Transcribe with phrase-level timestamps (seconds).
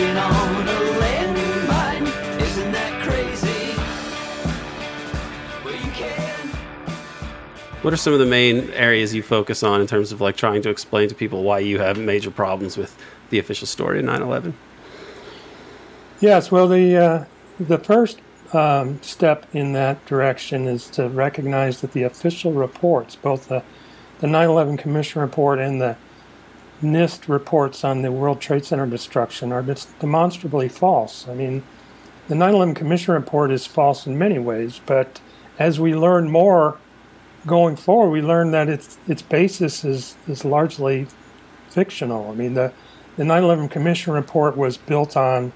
[0.00, 2.40] on a landmine.
[2.40, 3.76] Isn't that crazy?
[5.64, 5.74] Well,
[7.82, 10.62] what are some of the main areas you focus on in terms of like trying
[10.62, 12.96] to explain to people why you have major problems with
[13.30, 14.54] the official story of 9/11?
[16.20, 17.24] Yes, well, the uh,
[17.60, 18.20] the first
[18.52, 23.62] um, step in that direction is to recognize that the official reports, both the
[24.18, 25.96] the 9/11 Commission report and the
[26.84, 29.64] NIST reports on the World Trade Center destruction, are
[29.98, 31.26] demonstrably false.
[31.28, 31.62] I mean,
[32.28, 35.20] the 9/11 Commission report is false in many ways, but
[35.58, 36.76] as we learn more
[37.46, 41.06] going forward, we learn that its its basis is is largely
[41.68, 42.30] fictional.
[42.30, 42.72] I mean, the
[43.16, 45.52] the 9/11 Commission report was built on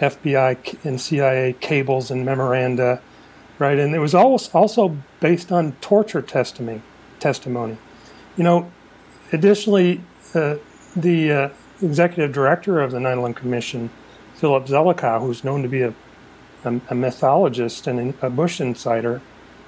[0.00, 3.00] FBI and CIA cables and memoranda,
[3.58, 3.78] right?
[3.78, 6.82] And it was also based on torture testimony.
[7.18, 7.78] Testimony,
[8.36, 8.70] you know.
[9.32, 10.02] Additionally,
[10.94, 11.48] the uh,
[11.82, 13.90] executive director of the 9/11 Commission,
[14.34, 15.94] Philip Zelikow, who's known to be a,
[16.64, 19.20] a, a mythologist and a Bush insider,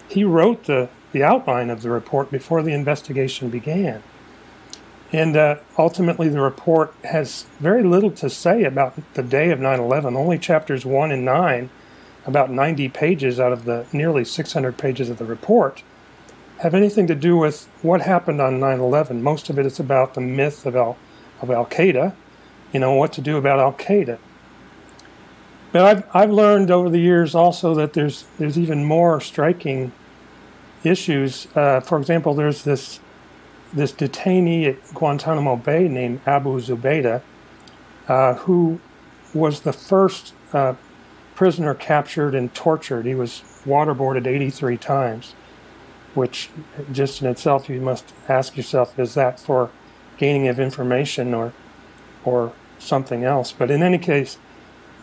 [0.08, 4.02] he wrote the the outline of the report before the investigation began.
[5.10, 9.80] And uh, ultimately, the report has very little to say about the day of 9
[9.80, 10.16] 11.
[10.16, 11.70] Only chapters 1 and 9,
[12.26, 15.82] about 90 pages out of the nearly 600 pages of the report,
[16.60, 19.22] have anything to do with what happened on 9 11.
[19.22, 20.96] Most of it is about the myth of Al,
[21.40, 22.14] of Al Qaeda,
[22.72, 24.18] you know, what to do about Al Qaeda.
[25.70, 29.92] But I've, I've learned over the years also that there's, there's even more striking
[30.82, 31.46] issues.
[31.54, 33.00] Uh, for example, there's this
[33.72, 37.22] this detainee at Guantanamo Bay named Abu Zubaydah,
[38.08, 38.80] uh, who
[39.34, 40.74] was the first uh,
[41.34, 43.04] prisoner captured and tortured.
[43.04, 45.34] He was waterboarded 83 times,
[46.14, 46.50] which
[46.92, 49.70] just in itself you must ask yourself: is that for
[50.16, 51.52] gaining of information or
[52.24, 53.52] or something else?
[53.52, 54.38] But in any case,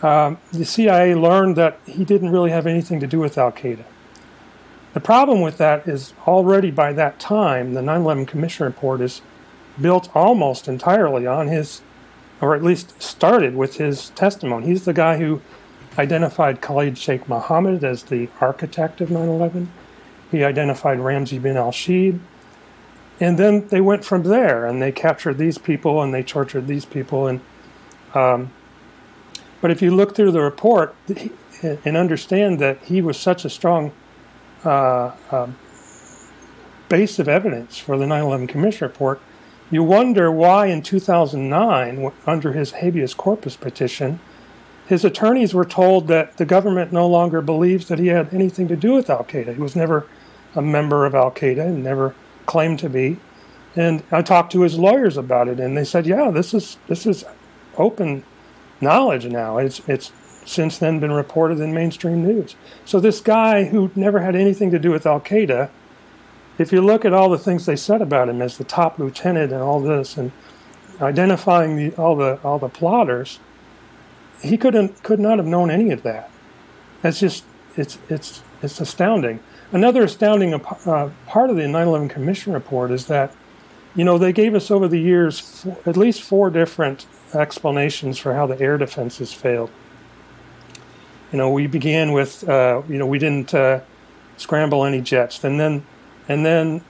[0.01, 3.85] um, the CIA learned that he didn't really have anything to do with Al Qaeda.
[4.93, 9.21] The problem with that is already by that time, the 9 11 Commission report is
[9.81, 11.81] built almost entirely on his,
[12.39, 14.67] or at least started with his testimony.
[14.67, 15.41] He's the guy who
[15.97, 19.71] identified Khalid Sheikh Mohammed as the architect of 9 11.
[20.35, 22.19] He identified Ramzi bin al Shibh.
[23.21, 26.83] And then they went from there and they captured these people and they tortured these
[26.83, 27.27] people.
[27.27, 27.39] And
[28.13, 28.51] um,
[29.61, 30.93] But if you look through the report
[31.61, 33.93] and understand that he was such a strong
[34.65, 35.57] uh, um,
[36.89, 39.21] base of evidence for the 9 11 Commission report,
[39.71, 44.19] you wonder why in 2009, under his habeas corpus petition,
[44.85, 48.75] his attorneys were told that the government no longer believes that he had anything to
[48.75, 49.55] do with Al Qaeda.
[49.55, 50.05] He was never
[50.55, 53.17] a member of Al Qaeda and never claimed to be.
[53.75, 57.05] And I talked to his lawyers about it, and they said, "Yeah, this is this
[57.05, 57.25] is
[57.77, 58.23] open
[58.79, 59.57] knowledge now.
[59.57, 60.11] It's it's
[60.45, 62.55] since then been reported in mainstream news.
[62.85, 65.69] So this guy who never had anything to do with Al Qaeda,
[66.57, 69.51] if you look at all the things they said about him as the top lieutenant
[69.51, 70.31] and all this, and
[71.01, 73.39] identifying the, all the all the plotters,
[74.41, 76.29] he couldn't could not have known any of that.
[77.01, 77.43] That's just
[77.75, 79.39] it's it's it's astounding.
[79.71, 83.33] Another astounding uh, part of the 9/11 Commission report is that,
[83.95, 88.33] you know, they gave us over the years four, at least four different explanations for
[88.33, 89.69] how the air defenses failed
[91.35, 93.81] you know, we began with, uh, you know, we didn't uh,
[94.37, 95.85] scramble any jets, and then,
[96.29, 96.81] and then,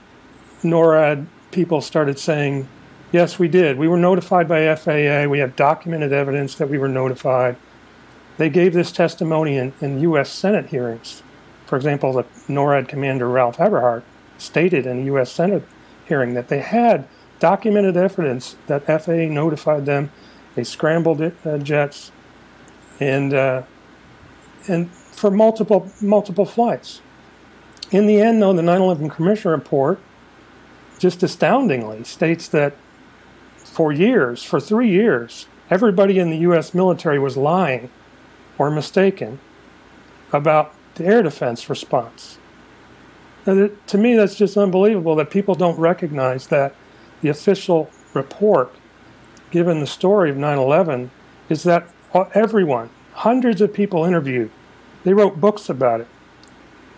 [0.62, 2.68] NORAD people started saying,
[3.10, 3.76] yes, we did.
[3.76, 5.26] We were notified by FAA.
[5.26, 7.56] We have documented evidence that we were notified.
[8.36, 10.30] They gave this testimony in, in U.S.
[10.30, 11.24] Senate hearings.
[11.66, 14.02] For example, the NORAD commander Ralph Eberhart
[14.38, 15.32] stated in a U.S.
[15.32, 15.64] Senate
[16.06, 17.08] hearing that they had
[17.40, 20.10] documented evidence that FAA notified them.
[20.54, 22.12] They scrambled it, uh, jets,
[23.00, 23.62] and uh,
[24.68, 27.02] and for multiple multiple flights.
[27.90, 30.00] In the end, though, the 9/11 Commission report
[30.98, 32.74] just astoundingly states that
[33.56, 36.72] for years, for three years, everybody in the U.S.
[36.72, 37.90] military was lying
[38.56, 39.38] or mistaken
[40.32, 42.38] about the air defense response.
[43.44, 46.74] to me, that's just unbelievable that people don't recognize that
[47.22, 48.74] the official report,
[49.50, 51.10] given the story of 9 11,
[51.48, 51.88] is that
[52.34, 54.50] everyone, hundreds of people interviewed,
[55.04, 56.08] they wrote books about it,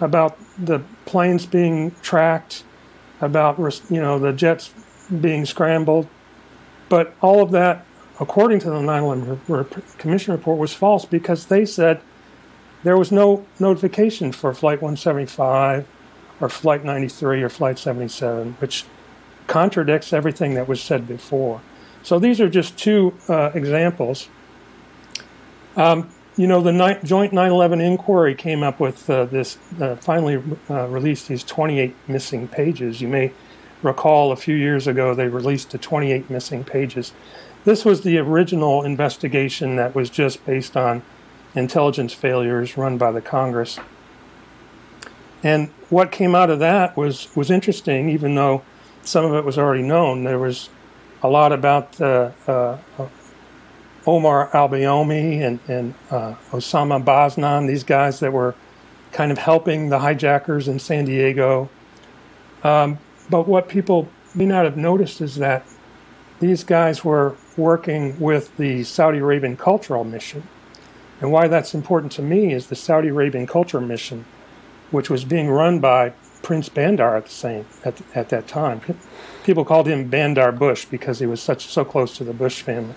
[0.00, 2.64] about the planes being tracked,
[3.20, 3.58] about
[3.90, 4.72] you know the jets
[5.20, 6.08] being scrambled,
[6.88, 7.84] but all of that,
[8.20, 12.00] according to the 9/11 Commission report, was false because they said
[12.84, 15.86] there was no notification for Flight 175
[16.40, 18.84] or Flight 93 or Flight 77, which
[19.46, 21.60] contradicts everything that was said before.
[22.02, 24.28] So these are just two uh, examples.
[25.76, 29.58] Um, you know, the ni- joint 9/11 inquiry came up with uh, this.
[29.80, 30.40] Uh, finally,
[30.70, 33.00] uh, released these 28 missing pages.
[33.00, 33.32] You may
[33.82, 37.12] recall a few years ago they released the 28 missing pages.
[37.64, 41.02] This was the original investigation that was just based on
[41.58, 43.78] intelligence failures run by the Congress.
[45.42, 48.62] And what came out of that was was interesting, even though
[49.02, 50.24] some of it was already known.
[50.24, 50.70] There was
[51.22, 52.78] a lot about uh, uh,
[54.06, 58.54] Omar al-Bayoumi and, and uh, Osama Basnan, these guys that were
[59.12, 61.68] kind of helping the hijackers in San Diego.
[62.62, 62.98] Um,
[63.30, 65.66] but what people may not have noticed is that
[66.40, 70.42] these guys were working with the Saudi Arabian Cultural Mission.
[71.20, 74.24] And why that's important to me is the Saudi Arabian Cultural Mission,
[74.90, 76.12] which was being run by
[76.42, 78.80] Prince Bandar at the same at, at that time.
[79.44, 82.94] People called him Bandar Bush because he was such so close to the Bush family.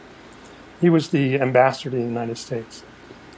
[0.79, 2.83] He was the ambassador to the United States.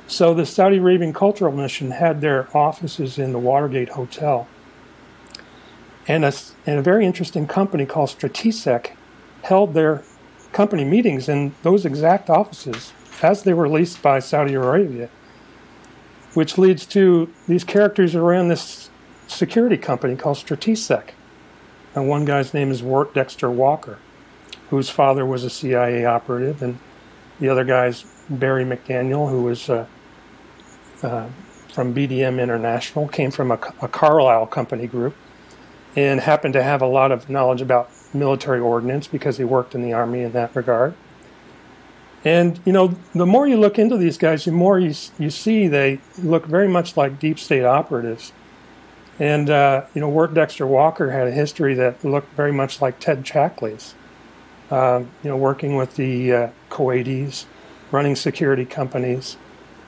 [0.07, 4.47] So the Saudi Arabian Cultural Mission had their offices in the Watergate Hotel.
[6.07, 6.33] And a,
[6.65, 8.91] and a very interesting company called Stratesec
[9.44, 10.03] held their
[10.51, 12.91] company meetings in those exact offices
[13.24, 15.10] as they were leased by Saudi Arabia,
[16.34, 18.90] which leads to these characters around this
[19.28, 21.12] security company called Stratesec.
[21.96, 24.00] And one guy's name is Wirt Dexter Walker,
[24.70, 26.80] whose father was a CIA operative, and
[27.40, 29.86] the other guy's Barry McDaniel, who was uh,
[31.02, 31.28] uh,
[31.72, 35.16] from BDM International, came from a, a Carlyle company group,
[35.96, 39.84] and happened to have a lot of knowledge about military ordnance because he worked in
[39.84, 40.96] the army in that regard.
[42.25, 45.68] And you know, the more you look into these guys, the more you you see
[45.68, 48.31] they look very much like deep state operatives.
[49.20, 53.00] And uh, you know, Wirt Dexter Walker had a history that looked very much like
[53.00, 53.96] Ted Shackley's.
[54.72, 57.46] Uh, you know, working with the uh, Kuwaitis,
[57.92, 59.38] running security companies.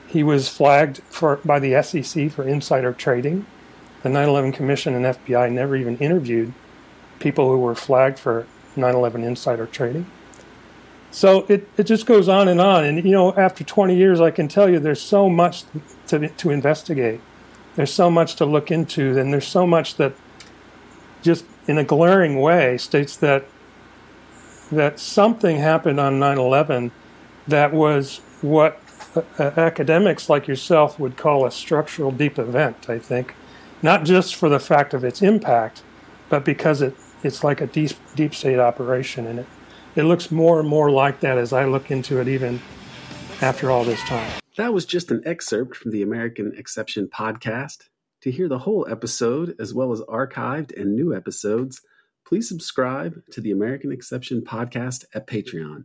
[0.06, 3.46] He was flagged for by the SEC for insider trading.
[4.02, 6.52] The 9/11 Commission and FBI never even interviewed
[7.18, 8.46] people who were flagged for
[8.76, 10.06] 9/11 insider trading.
[11.10, 12.84] So it, it just goes on and on.
[12.84, 15.64] And you know, after 20 years, I can tell you there's so much
[16.08, 17.20] to to investigate.
[17.74, 20.14] There's so much to look into, and there's so much that
[21.22, 23.44] just in a glaring way states that
[24.70, 26.90] that something happened on 9/11
[27.46, 28.80] that was what
[29.16, 29.22] uh,
[29.56, 32.88] academics like yourself would call a structural deep event.
[32.88, 33.34] I think,
[33.82, 35.82] not just for the fact of its impact,
[36.28, 39.46] but because it it's like a deep deep state operation, and it
[39.96, 42.60] it looks more and more like that as I look into it, even
[43.40, 44.30] after all this time.
[44.56, 47.88] That was just an excerpt from the American Exception podcast.
[48.22, 51.82] To hear the whole episode, as well as archived and new episodes,
[52.26, 55.84] please subscribe to the American Exception podcast at Patreon.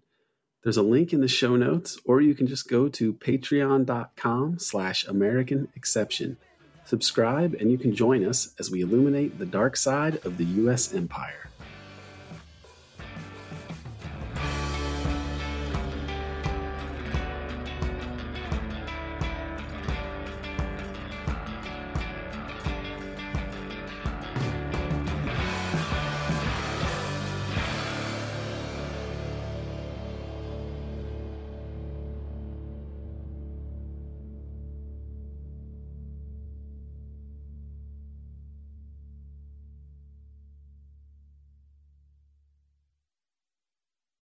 [0.63, 5.05] There's a link in the show notes, or you can just go to patreon.com slash
[5.05, 6.37] American Exception.
[6.85, 10.93] Subscribe and you can join us as we illuminate the dark side of the U.S.
[10.93, 11.50] empire.